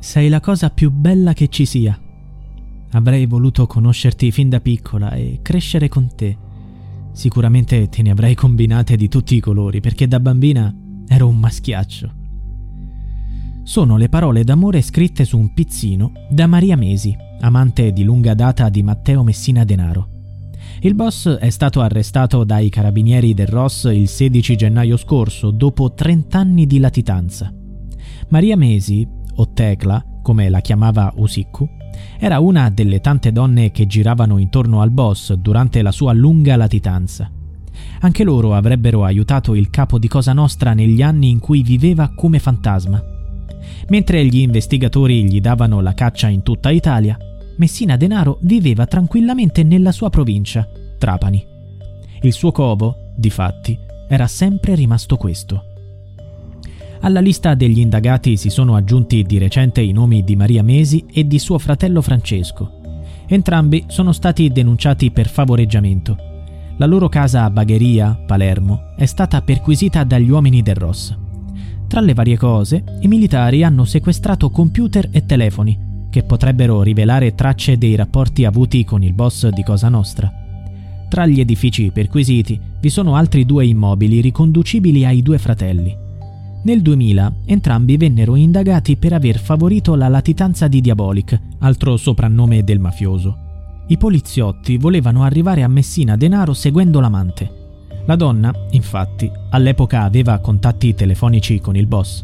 [0.00, 1.98] Sei la cosa più bella che ci sia.
[2.92, 6.36] Avrei voluto conoscerti fin da piccola e crescere con te.
[7.12, 10.72] Sicuramente te ne avrei combinate di tutti i colori, perché da bambina
[11.06, 12.12] ero un maschiaccio.
[13.64, 18.68] Sono le parole d'amore scritte su un pizzino da Maria Mesi, amante di lunga data
[18.68, 20.08] di Matteo Messina Denaro.
[20.80, 26.38] Il boss è stato arrestato dai carabinieri del Ross il 16 gennaio scorso, dopo 30
[26.38, 27.52] anni di latitanza.
[28.28, 29.06] Maria Mesi,
[29.38, 31.68] o Tecla, come la chiamava Usikku,
[32.18, 37.30] era una delle tante donne che giravano intorno al boss durante la sua lunga latitanza.
[38.00, 42.38] Anche loro avrebbero aiutato il capo di Cosa Nostra negli anni in cui viveva come
[42.38, 43.02] fantasma.
[43.88, 47.16] Mentre gli investigatori gli davano la caccia in tutta Italia,
[47.56, 50.68] Messina Denaro viveva tranquillamente nella sua provincia,
[50.98, 51.44] Trapani.
[52.22, 53.76] Il suo covo, difatti,
[54.08, 55.67] era sempre rimasto questo.
[57.00, 61.26] Alla lista degli indagati si sono aggiunti di recente i nomi di Maria Mesi e
[61.26, 62.80] di suo fratello Francesco.
[63.26, 66.16] Entrambi sono stati denunciati per favoreggiamento.
[66.76, 71.16] La loro casa a Bagheria, Palermo, è stata perquisita dagli uomini del Ross.
[71.86, 77.78] Tra le varie cose, i militari hanno sequestrato computer e telefoni, che potrebbero rivelare tracce
[77.78, 80.32] dei rapporti avuti con il boss di Cosa Nostra.
[81.08, 86.06] Tra gli edifici perquisiti vi sono altri due immobili riconducibili ai due fratelli.
[86.68, 92.78] Nel 2000 entrambi vennero indagati per aver favorito la latitanza di Diabolic, altro soprannome del
[92.78, 93.84] mafioso.
[93.86, 97.50] I poliziotti volevano arrivare a Messina Denaro seguendo l'amante.
[98.04, 102.22] La donna, infatti, all'epoca aveva contatti telefonici con il boss.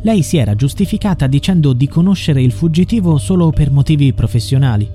[0.00, 4.88] Lei si era giustificata dicendo di conoscere il fuggitivo solo per motivi professionali.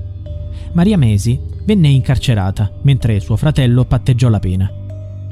[0.72, 4.72] Maria Mesi venne incarcerata, mentre suo fratello patteggiò la pena.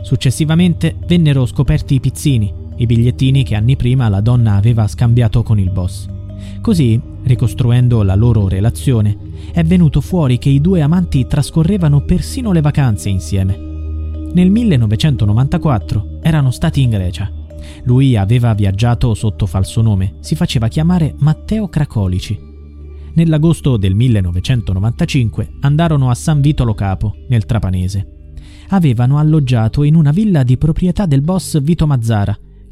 [0.04, 5.60] Successivamente vennero scoperti i pizzini, i bigliettini che anni prima la donna aveva scambiato con
[5.60, 6.08] il boss.
[6.62, 9.18] Così, ricostruendo la loro relazione,
[9.52, 13.58] è venuto fuori che i due amanti trascorrevano persino le vacanze insieme.
[14.34, 17.32] Nel 1994 erano stati in Grecia.
[17.84, 22.38] Lui aveva viaggiato sotto falso nome, si faceva chiamare Matteo Cracolici.
[23.14, 28.34] Nell'agosto del 1995 andarono a San Vitolo Capo, nel Trapanese.
[28.70, 32.38] Avevano alloggiato in una villa di proprietà del boss Vito Mazzara,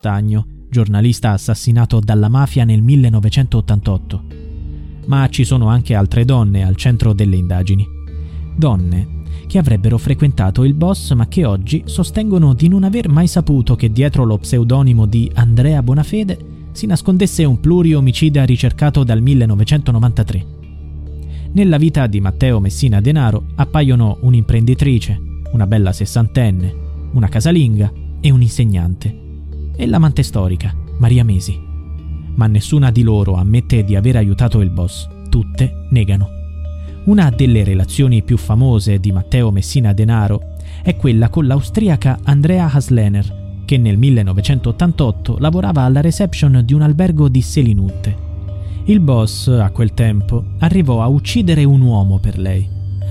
[0.00, 4.22] Tagno, giornalista assassinato dalla mafia nel 1988.
[5.06, 7.84] Ma ci sono anche altre donne al centro delle indagini.
[8.56, 9.16] Donne
[9.48, 13.90] che avrebbero frequentato il boss ma che oggi sostengono di non aver mai saputo che
[13.90, 20.46] dietro lo pseudonimo di Andrea Bonafede si nascondesse un pluriomicida ricercato dal 1993.
[21.54, 25.20] Nella vita di Matteo Messina Denaro appaiono un'imprenditrice,
[25.50, 26.72] una bella sessantenne,
[27.14, 27.90] una casalinga
[28.20, 29.26] e un insegnante
[29.78, 31.56] e l'amante storica, Maria Mesi.
[32.34, 36.28] Ma nessuna di loro ammette di aver aiutato il boss, tutte negano.
[37.04, 43.62] Una delle relazioni più famose di Matteo Messina Denaro è quella con l'austriaca Andrea Haslener,
[43.64, 48.16] che nel 1988 lavorava alla reception di un albergo di Selinutte.
[48.86, 52.68] Il boss, a quel tempo, arrivò a uccidere un uomo per lei.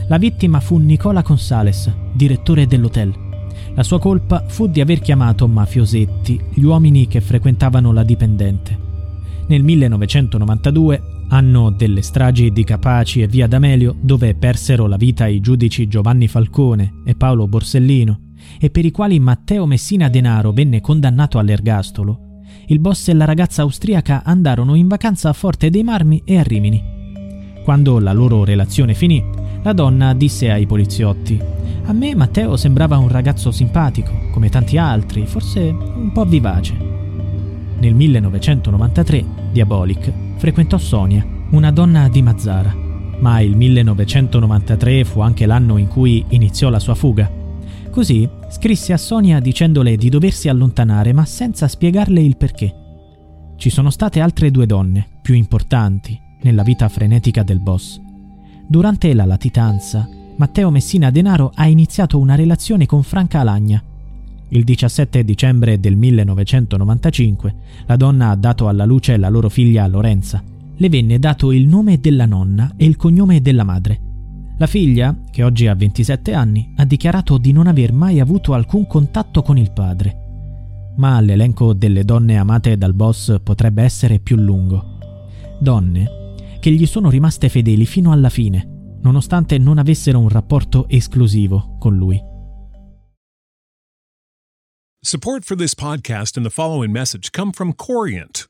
[0.07, 3.26] La vittima fu Nicola Consales, direttore dell'hotel.
[3.75, 8.85] La sua colpa fu di aver chiamato mafiosetti gli uomini che frequentavano la dipendente.
[9.47, 15.39] Nel 1992, anno delle stragi di Capaci e Via D'Amelio, dove persero la vita i
[15.39, 18.19] giudici Giovanni Falcone e Paolo Borsellino,
[18.59, 22.25] e per i quali Matteo Messina Denaro venne condannato all'ergastolo,
[22.67, 26.43] il boss e la ragazza austriaca andarono in vacanza a Forte dei Marmi e a
[26.43, 26.95] Rimini.
[27.63, 29.23] Quando la loro relazione finì,
[29.67, 31.37] la donna disse ai poliziotti
[31.87, 36.73] a me Matteo sembrava un ragazzo simpatico, come tanti altri, forse un po' vivace.
[37.79, 42.73] Nel 1993 Diabolic frequentò Sonia, una donna di Mazzara,
[43.19, 47.29] ma il 1993 fu anche l'anno in cui iniziò la sua fuga.
[47.89, 52.73] Così scrisse a Sonia dicendole di doversi allontanare, ma senza spiegarle il perché.
[53.55, 58.05] Ci sono state altre due donne, più importanti, nella vita frenetica del boss.
[58.69, 63.81] Durante la latitanza, Matteo Messina Denaro ha iniziato una relazione con Franca Alagna.
[64.49, 67.55] Il 17 dicembre del 1995
[67.85, 70.43] la donna ha dato alla luce la loro figlia Lorenza.
[70.75, 74.01] Le venne dato il nome della nonna e il cognome della madre.
[74.57, 78.85] La figlia, che oggi ha 27 anni, ha dichiarato di non aver mai avuto alcun
[78.85, 80.93] contatto con il padre.
[80.97, 84.97] Ma l'elenco delle donne amate dal boss potrebbe essere più lungo.
[85.57, 86.25] Donne
[86.67, 91.95] che gli sono rimaste fedeli fino alla fine nonostante non avessero un rapporto esclusivo con
[91.95, 92.21] lui.
[95.01, 98.49] Support for this podcast and the following message come from Corient.